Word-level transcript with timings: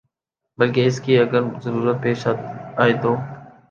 بلکہ 0.59 0.87
اس 0.87 0.99
کی 1.01 1.17
اگر 1.19 1.41
ضرورت 1.63 2.01
پیش 2.03 2.27
آئے 2.77 2.93
تو 3.03 3.15